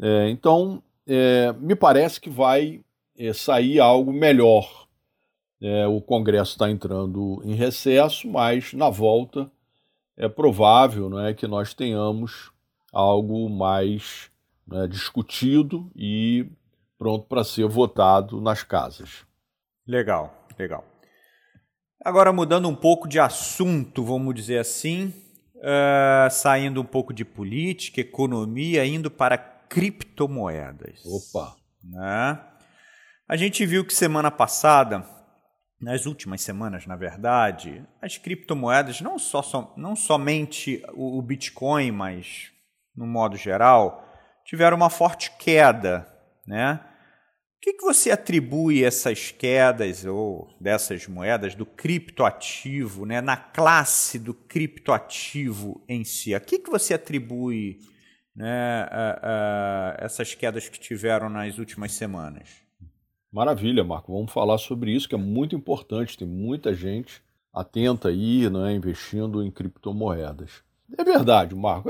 É, 0.00 0.30
então, 0.30 0.82
é, 1.06 1.52
me 1.54 1.74
parece 1.74 2.20
que 2.20 2.30
vai 2.30 2.80
é, 3.18 3.32
sair 3.32 3.80
algo 3.80 4.12
melhor. 4.12 4.86
É, 5.60 5.86
o 5.86 6.00
Congresso 6.00 6.52
está 6.52 6.70
entrando 6.70 7.42
em 7.44 7.54
recesso, 7.54 8.28
mas 8.28 8.72
na 8.72 8.90
volta 8.90 9.50
é 10.16 10.28
provável 10.28 11.08
né, 11.10 11.34
que 11.34 11.46
nós 11.46 11.74
tenhamos 11.74 12.50
algo 12.96 13.48
mais 13.50 14.30
né, 14.66 14.86
discutido 14.88 15.90
e 15.94 16.50
pronto 16.98 17.26
para 17.26 17.44
ser 17.44 17.68
votado 17.68 18.40
nas 18.40 18.62
casas. 18.62 19.26
Legal, 19.86 20.46
legal. 20.58 20.84
Agora 22.02 22.32
mudando 22.32 22.68
um 22.68 22.74
pouco 22.74 23.06
de 23.06 23.20
assunto, 23.20 24.02
vamos 24.02 24.34
dizer 24.34 24.58
assim, 24.58 25.12
uh, 25.56 26.30
saindo 26.30 26.80
um 26.80 26.84
pouco 26.84 27.12
de 27.12 27.24
política, 27.24 28.00
economia, 28.00 28.84
indo 28.86 29.10
para 29.10 29.36
criptomoedas. 29.36 31.02
Opa! 31.04 31.54
Né? 31.84 32.40
A 33.28 33.36
gente 33.36 33.66
viu 33.66 33.84
que 33.84 33.92
semana 33.92 34.30
passada, 34.30 35.04
nas 35.80 36.06
últimas 36.06 36.40
semanas, 36.40 36.86
na 36.86 36.96
verdade, 36.96 37.84
as 38.00 38.16
criptomoedas, 38.16 39.00
não, 39.00 39.18
só, 39.18 39.74
não 39.76 39.94
somente 39.94 40.82
o 40.94 41.20
Bitcoin, 41.20 41.90
mas 41.90 42.52
no 42.96 43.06
modo 43.06 43.36
geral, 43.36 44.04
tiveram 44.44 44.76
uma 44.76 44.90
forte 44.90 45.30
queda, 45.38 46.06
né? 46.46 46.80
que, 47.66 47.72
que 47.72 47.82
você 47.84 48.12
atribui 48.12 48.84
essas 48.84 49.32
quedas 49.32 50.04
ou 50.04 50.48
dessas 50.60 51.08
moedas 51.08 51.56
do 51.56 51.66
criptoativo, 51.66 53.04
né, 53.04 53.20
na 53.20 53.36
classe 53.36 54.20
do 54.20 54.32
criptoativo 54.32 55.84
em 55.88 56.04
si? 56.04 56.32
A 56.32 56.38
que, 56.38 56.60
que 56.60 56.70
você 56.70 56.94
atribui 56.94 57.80
né, 58.36 58.86
a, 58.88 59.18
a 59.22 59.96
essas 59.98 60.32
quedas 60.32 60.68
que 60.68 60.78
tiveram 60.78 61.28
nas 61.28 61.58
últimas 61.58 61.90
semanas? 61.90 62.62
Maravilha, 63.32 63.82
Marco. 63.82 64.12
Vamos 64.12 64.32
falar 64.32 64.58
sobre 64.58 64.92
isso, 64.92 65.08
que 65.08 65.16
é 65.16 65.18
muito 65.18 65.56
importante. 65.56 66.16
Tem 66.16 66.28
muita 66.28 66.72
gente 66.72 67.20
atenta 67.52 68.10
aí, 68.10 68.48
né, 68.48 68.74
investindo 68.74 69.42
em 69.42 69.50
criptomoedas. 69.50 70.62
É 70.96 71.02
verdade, 71.02 71.54
Marco. 71.54 71.88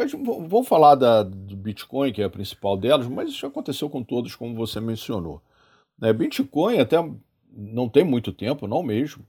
Vamos 0.49 0.69
falar 0.69 0.95
da, 0.95 1.23
do 1.23 1.57
Bitcoin, 1.57 2.13
que 2.13 2.23
é 2.23 2.25
a 2.25 2.31
principal 2.31 2.77
delas, 2.77 3.07
mas 3.07 3.31
isso 3.31 3.47
aconteceu 3.47 3.91
com 3.91 4.03
todos, 4.03 4.35
como 4.35 4.55
você 4.55 4.81
mencionou. 4.81 5.43
Né? 5.99 6.13
Bitcoin 6.13 6.79
até 6.79 6.97
não 7.53 7.89
tem 7.89 8.05
muito 8.05 8.33
tempo, 8.33 8.67
não 8.67 8.83
mesmo. 8.83 9.25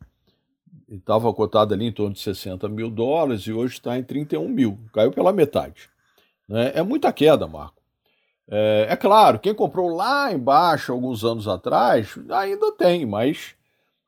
Estava 0.90 1.34
cotado 1.34 1.74
ali 1.74 1.86
em 1.86 1.92
torno 1.92 2.14
de 2.14 2.20
60 2.22 2.70
mil 2.70 2.90
dólares 2.90 3.42
e 3.42 3.52
hoje 3.52 3.74
está 3.74 3.98
em 3.98 4.04
31 4.04 4.48
mil. 4.48 4.80
Caiu 4.94 5.12
pela 5.12 5.34
metade. 5.34 5.90
Né? 6.48 6.72
É 6.74 6.82
muita 6.82 7.12
queda, 7.12 7.46
Marco. 7.46 7.82
É, 8.50 8.88
é, 8.90 8.96
claro, 8.96 9.40
quem 9.40 9.54
comprou 9.54 9.90
lá 9.90 10.32
embaixo 10.32 10.94
alguns 10.94 11.26
anos 11.26 11.48
atrás 11.50 12.18
ainda 12.30 12.72
tem, 12.72 13.06
mas 13.06 13.56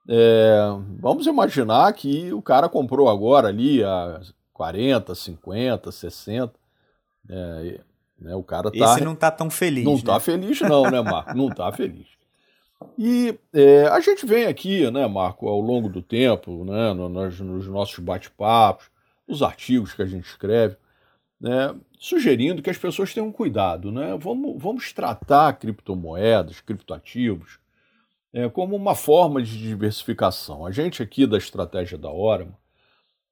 é, 0.07 0.57
vamos 0.97 1.27
imaginar 1.27 1.91
que 1.91 2.31
o 2.31 2.41
cara 2.41 2.69
comprou 2.69 3.09
agora 3.09 3.49
ali 3.49 3.83
a 3.83 4.21
40, 4.59 5.15
50, 5.15 5.89
60. 5.89 6.53
É, 7.29 7.79
né, 8.19 8.35
o 8.35 8.43
cara 8.43 8.69
tá, 8.69 8.77
Esse 8.77 9.05
não 9.05 9.13
está 9.13 9.31
tão 9.31 9.49
feliz. 9.49 9.85
Não 9.85 9.95
está 9.95 10.15
né? 10.15 10.19
feliz, 10.19 10.59
não, 10.59 10.91
né, 10.91 11.01
Marco? 11.01 11.33
Não 11.33 11.47
está 11.47 11.71
feliz. 11.71 12.07
E 12.97 13.39
é, 13.53 13.87
a 13.87 14.01
gente 14.01 14.25
vem 14.25 14.47
aqui, 14.47 14.91
né, 14.91 15.07
Marco, 15.07 15.47
ao 15.47 15.61
longo 15.61 15.87
do 15.87 16.01
tempo, 16.01 16.65
né, 16.65 16.93
nos, 16.93 17.39
nos 17.39 17.67
nossos 17.67 17.99
bate-papos, 17.99 18.87
nos 19.25 19.41
artigos 19.41 19.93
que 19.93 20.01
a 20.01 20.05
gente 20.05 20.25
escreve, 20.25 20.75
né, 21.39 21.73
sugerindo 21.97 22.61
que 22.61 22.69
as 22.69 22.77
pessoas 22.77 23.13
tenham 23.13 23.31
cuidado. 23.31 23.93
Né? 23.93 24.17
Vamos, 24.19 24.61
vamos 24.61 24.91
tratar 24.91 25.53
criptomoedas, 25.53 26.59
criptoativos, 26.59 27.59
é, 28.33 28.49
como 28.49 28.75
uma 28.75 28.93
forma 28.93 29.41
de 29.41 29.57
diversificação. 29.57 30.65
A 30.65 30.71
gente 30.71 31.01
aqui 31.01 31.25
da 31.25 31.37
estratégia 31.37 31.97
da 31.97 32.11
Orama, 32.11 32.59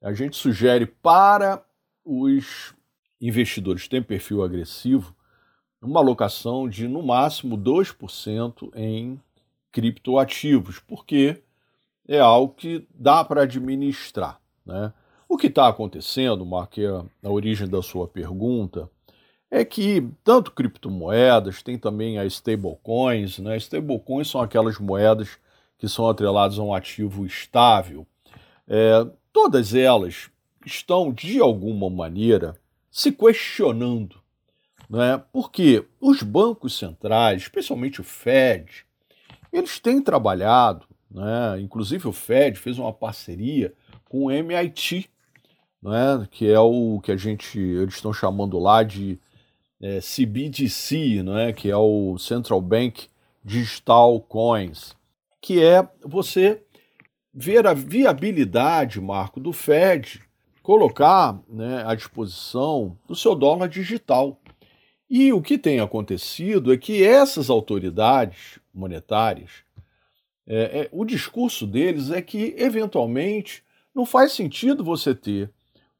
a 0.02 0.14
gente 0.14 0.36
sugere 0.36 0.86
para 0.86 1.64
os 2.04 2.74
investidores 3.20 3.84
que 3.84 3.90
têm 3.90 4.04
perfil 4.04 4.44
agressivo 4.44 5.16
uma 5.82 6.00
alocação 6.00 6.68
de 6.68 6.88
no 6.88 7.04
máximo 7.04 7.58
2% 7.58 8.72
em 8.76 9.20
criptoativos, 9.72 10.80
porque 10.80 11.42
é 12.08 12.20
algo 12.20 12.54
que 12.54 12.88
dá 12.94 13.24
para 13.24 13.44
administrar. 13.44 14.40
Né? 14.66 14.92
O 15.30 15.38
que 15.38 15.48
está 15.48 15.68
acontecendo, 15.68 16.46
Mark, 16.46 16.78
é 16.78 16.88
a 16.88 17.30
origem 17.30 17.68
da 17.68 17.82
sua 17.82 18.08
pergunta, 18.08 18.90
é 19.50 19.64
que 19.64 20.10
tanto 20.24 20.52
criptomoedas, 20.52 21.62
tem 21.62 21.78
também 21.78 22.18
as 22.18 22.34
stablecoins, 22.34 23.40
né? 23.40 23.56
Stablecoins 23.58 24.30
são 24.30 24.42
aquelas 24.42 24.78
moedas 24.78 25.38
que 25.78 25.88
são 25.88 26.10
atreladas 26.10 26.60
a 26.60 26.64
um 26.64 26.74
ativo 26.74 27.26
estável. 27.26 28.06
É, 28.68 29.08
todas 29.32 29.74
elas 29.74 30.30
estão, 30.66 31.14
de 31.14 31.40
alguma 31.40 31.90
maneira, 31.90 32.60
se 32.92 33.12
questionando. 33.12 34.18
Né? 34.90 35.22
Porque 35.32 35.86
os 36.00 36.22
bancos 36.24 36.78
centrais, 36.78 37.44
especialmente 37.44 38.02
o 38.02 38.04
Fed, 38.04 38.86
eles 39.52 39.80
têm 39.80 40.02
trabalhado, 40.02 40.86
né? 41.10 41.60
inclusive 41.60 42.08
o 42.08 42.14
Fed 42.14 42.58
fez 42.58 42.78
uma 42.78 42.94
parceria 42.94 43.74
com 44.06 44.26
o 44.26 44.32
MIT, 44.32 45.10
né? 45.82 46.28
que 46.32 46.50
é 46.50 46.60
o 46.60 47.00
que 47.02 47.12
a 47.12 47.18
gente, 47.18 47.60
eles 47.60 47.96
estão 47.96 48.14
chamando 48.14 48.58
lá 48.60 48.84
de 48.84 49.20
é, 49.82 50.00
CBDC, 50.00 51.24
né? 51.24 51.54
que 51.54 51.70
é 51.70 51.78
o 51.78 52.18
Central 52.18 52.62
Bank 52.62 53.08
Digital 53.44 54.20
Coins, 54.22 54.96
que 55.42 55.64
é 55.64 55.88
você 56.04 56.64
ver 57.40 57.68
a 57.68 57.74
viabilidade, 57.74 59.00
Marco, 59.00 59.40
do 59.40 59.54
Fed 59.54 60.24
colocar 60.64 61.40
né, 61.48 61.84
à 61.86 61.94
disposição 61.94 62.98
do 63.08 63.16
seu 63.16 63.36
dólar 63.36 63.70
digital. 63.70 64.42
E 65.08 65.32
o 65.32 65.40
que 65.42 65.56
tem 65.56 65.80
acontecido 65.80 66.74
é 66.74 66.78
que 66.78 67.04
essas 67.06 67.50
autoridades 67.52 68.60
monetárias, 68.74 69.52
é, 70.48 70.80
é, 70.80 70.90
o 70.92 71.06
discurso 71.06 71.68
deles 71.68 72.10
é 72.10 72.24
que, 72.24 72.56
eventualmente, 72.58 73.64
não 73.94 74.06
faz 74.06 74.32
sentido 74.32 74.84
você 74.84 75.14
ter 75.14 75.52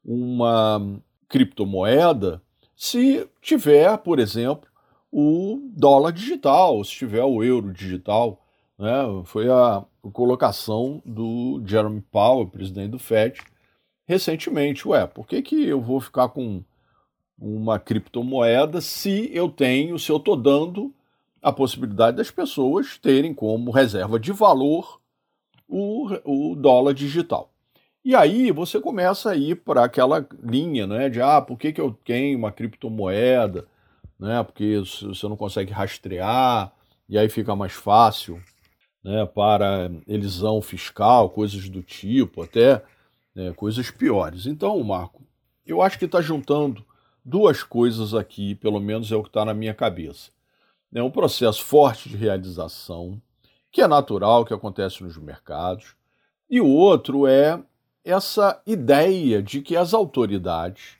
uma 0.04 1.00
criptomoeda 1.28 2.42
se 2.74 3.28
tiver, 3.40 3.96
por 3.98 4.18
exemplo, 4.18 4.68
o 5.10 5.70
dólar 5.70 6.12
digital, 6.12 6.82
se 6.82 6.90
tiver 6.90 7.24
o 7.24 7.44
euro 7.44 7.72
digital. 7.72 8.44
Né? 8.76 9.22
Foi 9.24 9.48
a 9.48 9.84
colocação 10.12 11.02
do 11.04 11.62
Jeremy 11.64 12.00
Powell, 12.00 12.46
presidente 12.46 12.90
do 12.90 12.98
FED, 12.98 13.40
recentemente. 14.06 14.86
Ué, 14.86 15.06
por 15.06 15.26
que, 15.26 15.42
que 15.42 15.66
eu 15.66 15.80
vou 15.80 16.00
ficar 16.00 16.28
com 16.28 16.62
uma 17.38 17.78
criptomoeda 17.78 18.80
se 18.80 19.30
eu 19.32 19.48
tenho, 19.48 19.98
se 19.98 20.10
eu 20.10 20.16
estou 20.16 20.36
dando 20.36 20.92
a 21.42 21.52
possibilidade 21.52 22.16
das 22.16 22.30
pessoas 22.30 22.98
terem 22.98 23.32
como 23.32 23.70
reserva 23.70 24.18
de 24.18 24.32
valor 24.32 25.00
o, 25.68 26.08
o 26.24 26.54
dólar 26.54 26.94
digital? 26.94 27.52
E 28.04 28.14
aí 28.14 28.50
você 28.50 28.80
começa 28.80 29.30
a 29.30 29.36
ir 29.36 29.56
para 29.56 29.84
aquela 29.84 30.26
linha 30.42 30.86
né, 30.86 31.08
de 31.10 31.20
ah, 31.20 31.42
por 31.42 31.58
que, 31.58 31.72
que 31.72 31.80
eu 31.80 31.92
tenho 32.04 32.38
uma 32.38 32.50
criptomoeda? 32.50 33.66
Né, 34.18 34.42
porque 34.42 34.78
você 34.78 35.28
não 35.28 35.36
consegue 35.36 35.70
rastrear, 35.70 36.72
e 37.08 37.16
aí 37.16 37.28
fica 37.28 37.54
mais 37.54 37.72
fácil 37.72 38.42
né, 39.02 39.26
para 39.26 39.90
elisão 40.06 40.60
fiscal, 40.60 41.30
coisas 41.30 41.68
do 41.68 41.82
tipo, 41.82 42.42
até 42.42 42.82
né, 43.34 43.52
coisas 43.52 43.90
piores. 43.90 44.46
Então, 44.46 44.82
Marco, 44.82 45.22
eu 45.66 45.82
acho 45.82 45.98
que 45.98 46.04
está 46.04 46.20
juntando 46.20 46.84
duas 47.24 47.62
coisas 47.62 48.14
aqui, 48.14 48.54
pelo 48.54 48.80
menos 48.80 49.12
é 49.12 49.16
o 49.16 49.22
que 49.22 49.28
está 49.28 49.44
na 49.44 49.54
minha 49.54 49.74
cabeça. 49.74 50.30
É 50.94 51.02
um 51.02 51.10
processo 51.10 51.62
forte 51.62 52.08
de 52.08 52.16
realização, 52.16 53.20
que 53.70 53.82
é 53.82 53.86
natural, 53.86 54.44
que 54.44 54.54
acontece 54.54 55.02
nos 55.02 55.18
mercados, 55.18 55.94
e 56.48 56.60
o 56.60 56.66
outro 56.66 57.26
é 57.26 57.62
essa 58.02 58.62
ideia 58.66 59.42
de 59.42 59.60
que 59.60 59.76
as 59.76 59.92
autoridades 59.92 60.96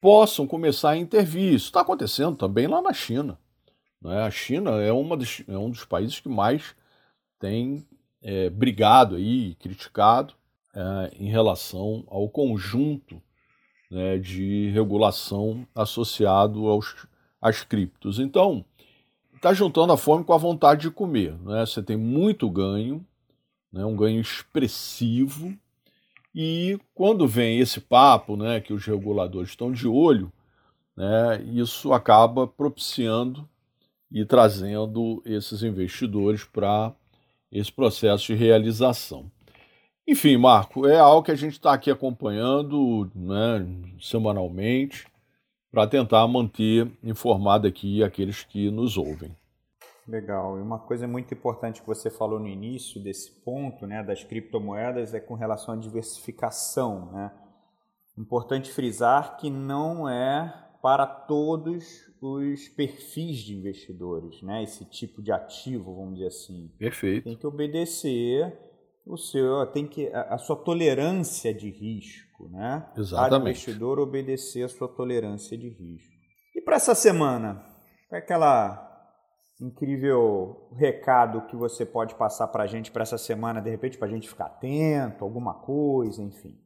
possam 0.00 0.46
começar 0.46 0.90
a 0.90 0.96
intervir. 0.96 1.52
Isso 1.52 1.66
está 1.66 1.82
acontecendo 1.82 2.34
também 2.34 2.66
lá 2.66 2.80
na 2.80 2.94
China. 2.94 3.38
Né? 4.00 4.22
A 4.22 4.30
China 4.30 4.70
é, 4.80 4.90
uma 4.90 5.18
é 5.46 5.58
um 5.58 5.68
dos 5.68 5.84
países 5.84 6.18
que 6.18 6.28
mais 6.28 6.74
tem 7.40 7.84
é, 8.22 8.48
brigado 8.50 9.16
aí, 9.16 9.56
criticado 9.56 10.34
é, 10.72 11.10
em 11.18 11.28
relação 11.28 12.04
ao 12.06 12.28
conjunto 12.28 13.20
né, 13.90 14.18
de 14.18 14.70
regulação 14.70 15.66
associado 15.74 16.68
aos, 16.68 16.94
às 17.40 17.64
criptos. 17.64 18.20
Então, 18.20 18.64
está 19.34 19.52
juntando 19.52 19.92
a 19.92 19.96
fome 19.96 20.22
com 20.22 20.34
a 20.34 20.38
vontade 20.38 20.82
de 20.82 20.90
comer. 20.90 21.34
Né? 21.42 21.66
Você 21.66 21.82
tem 21.82 21.96
muito 21.96 22.48
ganho, 22.48 23.04
né, 23.72 23.84
um 23.84 23.96
ganho 23.96 24.20
expressivo, 24.20 25.56
e 26.32 26.78
quando 26.94 27.26
vem 27.26 27.58
esse 27.58 27.80
papo 27.80 28.36
né, 28.36 28.60
que 28.60 28.72
os 28.72 28.84
reguladores 28.84 29.50
estão 29.50 29.72
de 29.72 29.88
olho, 29.88 30.32
né, 30.96 31.42
isso 31.52 31.92
acaba 31.92 32.46
propiciando 32.46 33.48
e 34.12 34.24
trazendo 34.24 35.22
esses 35.24 35.62
investidores 35.62 36.44
para 36.44 36.94
esse 37.50 37.72
processo 37.72 38.26
de 38.26 38.34
realização. 38.34 39.30
Enfim, 40.06 40.36
Marco, 40.36 40.86
é 40.86 40.98
algo 40.98 41.22
que 41.22 41.30
a 41.30 41.36
gente 41.36 41.52
está 41.52 41.72
aqui 41.72 41.90
acompanhando 41.90 43.10
né, 43.14 43.66
semanalmente 44.00 45.06
para 45.70 45.86
tentar 45.86 46.26
manter 46.26 46.90
informado 47.02 47.66
aqui 47.66 48.02
aqueles 48.02 48.42
que 48.42 48.70
nos 48.70 48.96
ouvem. 48.96 49.34
Legal. 50.06 50.58
E 50.58 50.62
uma 50.62 50.80
coisa 50.80 51.06
muito 51.06 51.32
importante 51.32 51.80
que 51.80 51.86
você 51.86 52.10
falou 52.10 52.40
no 52.40 52.48
início 52.48 53.00
desse 53.00 53.30
ponto, 53.30 53.86
né, 53.86 54.02
das 54.02 54.24
criptomoedas, 54.24 55.14
é 55.14 55.20
com 55.20 55.34
relação 55.34 55.74
à 55.74 55.76
diversificação, 55.76 57.12
né? 57.12 57.30
Importante 58.18 58.70
frisar 58.72 59.36
que 59.36 59.48
não 59.48 60.08
é 60.08 60.52
para 60.82 61.06
todos 61.06 62.10
os 62.20 62.68
perfis 62.68 63.38
de 63.38 63.56
investidores, 63.56 64.42
né? 64.42 64.62
Esse 64.62 64.84
tipo 64.84 65.22
de 65.22 65.32
ativo, 65.32 65.94
vamos 65.94 66.14
dizer 66.14 66.28
assim. 66.28 66.70
Perfeito. 66.78 67.24
Tem 67.24 67.36
que 67.36 67.46
obedecer 67.46 68.58
o 69.06 69.16
seu, 69.16 69.66
tem 69.66 69.86
que 69.86 70.08
a, 70.08 70.34
a 70.34 70.38
sua 70.38 70.56
tolerância 70.56 71.52
de 71.52 71.70
risco, 71.70 72.48
né? 72.48 72.86
Exatamente. 72.96 73.30
Para 73.30 73.38
o 73.38 73.42
investidor 73.42 73.98
obedecer 73.98 74.64
a 74.64 74.68
sua 74.68 74.88
tolerância 74.88 75.56
de 75.56 75.68
risco. 75.68 76.12
E 76.54 76.60
para 76.60 76.76
essa 76.76 76.94
semana, 76.94 77.64
é 78.10 78.18
aquela 78.18 78.86
incrível 79.60 80.68
recado 80.74 81.46
que 81.46 81.54
você 81.54 81.84
pode 81.84 82.14
passar 82.14 82.48
para 82.48 82.64
a 82.64 82.66
gente 82.66 82.90
para 82.90 83.02
essa 83.02 83.18
semana, 83.18 83.60
de 83.60 83.70
repente, 83.70 83.98
para 83.98 84.08
a 84.08 84.10
gente 84.10 84.28
ficar 84.28 84.46
atento, 84.46 85.22
alguma 85.22 85.54
coisa, 85.54 86.22
enfim. 86.22 86.58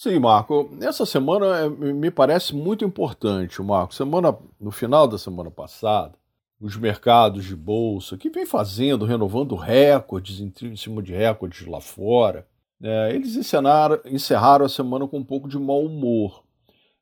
Sim, 0.00 0.20
Marco. 0.20 0.70
Essa 0.80 1.04
semana 1.04 1.58
é, 1.58 1.68
me 1.68 2.08
parece 2.08 2.54
muito 2.54 2.84
importante, 2.84 3.60
Marco. 3.60 3.92
Semana, 3.92 4.32
no 4.60 4.70
final 4.70 5.08
da 5.08 5.18
semana 5.18 5.50
passada, 5.50 6.14
os 6.60 6.76
mercados 6.76 7.44
de 7.44 7.56
bolsa, 7.56 8.16
que 8.16 8.30
vem 8.30 8.46
fazendo, 8.46 9.04
renovando 9.04 9.56
recordes 9.56 10.38
em 10.38 10.76
cima 10.76 11.02
de 11.02 11.12
recordes 11.12 11.66
lá 11.66 11.80
fora, 11.80 12.46
é, 12.80 13.12
eles 13.12 13.34
encenaram, 13.34 13.98
encerraram 14.04 14.66
a 14.66 14.68
semana 14.68 15.08
com 15.08 15.18
um 15.18 15.24
pouco 15.24 15.48
de 15.48 15.58
mau 15.58 15.84
humor. 15.84 16.44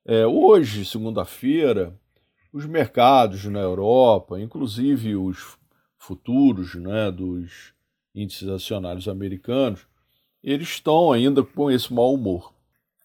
É, 0.07 0.27
hoje, 0.27 0.87
segunda-feira, 0.87 1.95
os 2.51 2.65
mercados 2.65 3.45
na 3.45 3.61
Europa, 3.61 4.41
inclusive 4.41 5.17
os 5.17 5.59
futuros 5.99 6.75
né, 6.77 7.11
dos 7.13 7.75
índices 8.15 8.49
acionários 8.49 9.07
americanos, 9.07 9.87
eles 10.43 10.69
estão 10.69 11.13
ainda 11.13 11.43
com 11.43 11.71
esse 11.71 11.93
mau 11.93 12.15
humor. 12.15 12.56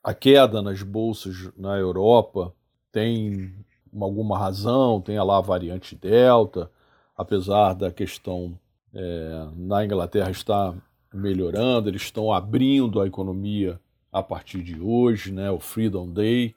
A 0.04 0.14
queda 0.14 0.62
nas 0.62 0.82
bolsas 0.82 1.52
na 1.56 1.78
Europa 1.78 2.54
tem 2.92 3.54
alguma 4.00 4.38
razão, 4.38 5.00
tem 5.00 5.20
lá 5.20 5.38
a 5.38 5.42
variante 5.42 5.96
Delta, 5.96 6.72
apesar 7.16 7.74
da 7.74 7.92
questão 7.92 8.58
é, 8.94 9.48
na 9.56 9.86
Inglaterra 9.86 10.32
estar 10.32 10.76
melhorando, 11.14 11.90
eles 11.90 12.04
estão 12.04 12.32
abrindo 12.32 13.00
a 13.00 13.08
economia 13.08 13.80
a 14.12 14.24
partir 14.24 14.64
de 14.64 14.80
hoje, 14.80 15.32
né, 15.32 15.52
o 15.52 15.60
Freedom 15.60 16.12
Day. 16.12 16.56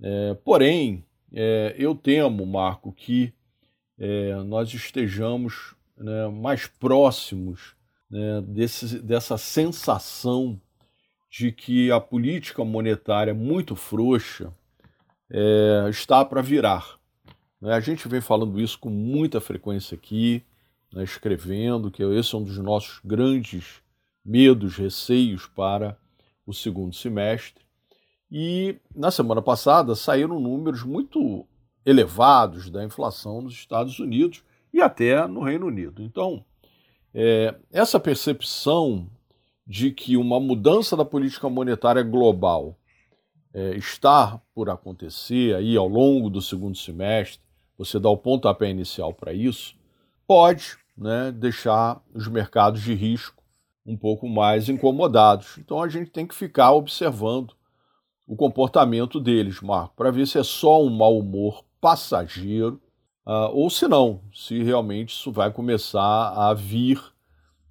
É, 0.00 0.34
porém, 0.44 1.04
é, 1.32 1.74
eu 1.78 1.94
temo, 1.94 2.46
Marco, 2.46 2.92
que 2.92 3.32
é, 3.98 4.34
nós 4.44 4.72
estejamos 4.72 5.74
né, 5.96 6.28
mais 6.28 6.66
próximos 6.66 7.74
né, 8.10 8.40
desse, 8.42 8.98
dessa 8.98 9.36
sensação 9.36 10.60
de 11.32 11.50
que 11.50 11.90
a 11.90 11.98
política 11.98 12.62
monetária 12.62 13.32
muito 13.32 13.74
frouxa 13.74 14.52
é, 15.30 15.86
está 15.88 16.22
para 16.22 16.42
virar. 16.42 16.98
Né? 17.58 17.72
A 17.72 17.80
gente 17.80 18.06
vem 18.06 18.20
falando 18.20 18.60
isso 18.60 18.78
com 18.78 18.90
muita 18.90 19.40
frequência 19.40 19.94
aqui, 19.94 20.44
né, 20.92 21.02
escrevendo 21.02 21.90
que 21.90 22.02
esse 22.02 22.34
é 22.34 22.38
um 22.38 22.44
dos 22.44 22.58
nossos 22.58 23.00
grandes 23.02 23.80
medos, 24.22 24.76
receios 24.76 25.46
para 25.46 25.96
o 26.46 26.52
segundo 26.52 26.94
semestre. 26.94 27.64
E 28.30 28.76
na 28.94 29.10
semana 29.10 29.40
passada 29.40 29.94
saíram 29.94 30.38
números 30.38 30.82
muito 30.82 31.46
elevados 31.84 32.68
da 32.68 32.84
inflação 32.84 33.40
nos 33.40 33.54
Estados 33.54 33.98
Unidos 33.98 34.44
e 34.70 34.82
até 34.82 35.26
no 35.26 35.42
Reino 35.42 35.66
Unido. 35.66 36.02
Então, 36.02 36.44
é, 37.14 37.54
essa 37.72 37.98
percepção 37.98 39.08
de 39.66 39.90
que 39.90 40.16
uma 40.16 40.40
mudança 40.40 40.96
da 40.96 41.04
política 41.04 41.48
monetária 41.48 42.02
global 42.02 42.76
é, 43.54 43.76
está 43.76 44.40
por 44.54 44.70
acontecer 44.70 45.54
aí 45.54 45.76
ao 45.76 45.86
longo 45.86 46.28
do 46.28 46.40
segundo 46.40 46.76
semestre, 46.76 47.40
você 47.76 47.98
dá 47.98 48.08
o 48.08 48.16
pontapé 48.16 48.70
inicial 48.70 49.12
para 49.12 49.32
isso, 49.32 49.74
pode 50.26 50.76
né, 50.96 51.32
deixar 51.32 52.00
os 52.14 52.28
mercados 52.28 52.82
de 52.82 52.94
risco 52.94 53.42
um 53.84 53.96
pouco 53.96 54.28
mais 54.28 54.68
incomodados. 54.68 55.58
Então 55.58 55.82
a 55.82 55.88
gente 55.88 56.10
tem 56.10 56.26
que 56.26 56.34
ficar 56.34 56.72
observando 56.72 57.54
o 58.26 58.36
comportamento 58.36 59.20
deles, 59.20 59.60
Marco, 59.60 59.94
para 59.96 60.10
ver 60.10 60.26
se 60.26 60.38
é 60.38 60.44
só 60.44 60.82
um 60.82 60.90
mau 60.90 61.18
humor 61.18 61.64
passageiro 61.80 62.80
uh, 63.26 63.50
ou 63.52 63.68
se 63.68 63.88
não, 63.88 64.20
se 64.32 64.62
realmente 64.62 65.10
isso 65.10 65.32
vai 65.32 65.50
começar 65.50 66.30
a 66.30 66.54
vir 66.54 67.02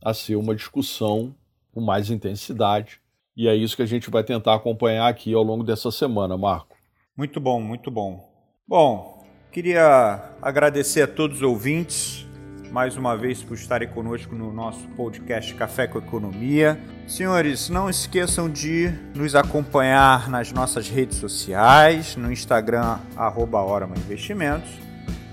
a 0.04 0.14
ser 0.14 0.36
uma 0.36 0.54
discussão 0.54 1.34
com 1.74 1.82
mais 1.82 2.10
intensidade. 2.10 3.00
E 3.36 3.48
é 3.48 3.56
isso 3.56 3.76
que 3.76 3.82
a 3.82 3.88
gente 3.88 4.10
vai 4.10 4.24
tentar 4.24 4.56
acompanhar 4.56 5.08
aqui 5.08 5.34
ao 5.34 5.44
longo 5.44 5.64
dessa 5.64 5.92
semana, 5.92 6.38
Marco. 6.38 6.76
Muito 7.16 7.40
bom, 7.40 7.62
muito 7.62 7.90
bom. 7.90 8.30
Bom, 8.68 9.26
queria 9.52 10.34
agradecer 10.42 11.02
a 11.02 11.08
todos 11.08 11.38
os 11.38 11.44
ouvintes 11.44 12.26
mais 12.72 12.96
uma 12.96 13.18
vez 13.18 13.44
por 13.44 13.56
estarem 13.56 13.88
conosco 13.90 14.34
no 14.34 14.52
nosso 14.54 14.88
podcast 14.90 15.54
Café 15.56 15.88
com 15.88 16.00
Economia. 16.00 16.80
Senhores, 17.06 17.70
não 17.70 17.90
esqueçam 17.90 18.50
de 18.50 18.90
nos 19.14 19.36
acompanhar 19.36 20.30
nas 20.30 20.54
nossas 20.54 20.88
redes 20.88 21.18
sociais, 21.18 22.16
no 22.16 22.32
Instagram, 22.32 23.00
Orama 23.18 23.98
Investimentos, 23.98 24.72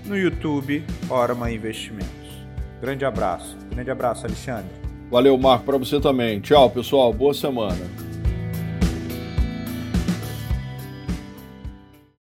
no 0.05 0.17
YouTube, 0.17 0.83
Orama 1.09 1.49
Investimentos. 1.49 2.09
Grande 2.81 3.05
abraço. 3.05 3.57
Grande 3.71 3.89
abraço, 3.89 4.25
Alexandre. 4.25 4.78
Valeu, 5.09 5.37
Marco, 5.37 5.65
para 5.65 5.77
você 5.77 5.99
também. 5.99 6.39
Tchau, 6.39 6.69
pessoal. 6.69 7.11
Boa 7.11 7.33
semana. 7.33 8.08